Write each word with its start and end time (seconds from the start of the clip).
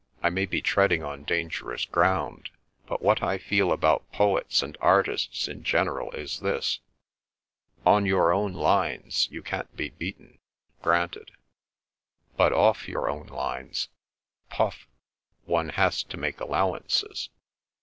"I 0.23 0.31
may 0.31 0.47
be 0.47 0.63
treading 0.63 1.03
on 1.03 1.25
dangerous 1.25 1.85
ground; 1.85 2.49
but 2.87 3.03
what 3.03 3.21
I 3.21 3.37
feel 3.37 3.71
about 3.71 4.11
poets 4.11 4.63
and 4.63 4.75
artists 4.81 5.47
in 5.47 5.61
general 5.61 6.09
is 6.13 6.39
this: 6.39 6.79
on 7.85 8.07
your 8.07 8.33
own 8.33 8.51
lines, 8.53 9.27
you 9.29 9.43
can't 9.43 9.77
be 9.77 9.91
beaten—granted; 9.91 11.29
but 12.35 12.51
off 12.51 12.87
your 12.87 13.11
own 13.11 13.27
lines—puff—one 13.27 15.69
has 15.69 16.01
to 16.05 16.17
make 16.17 16.39
allowances. 16.39 17.29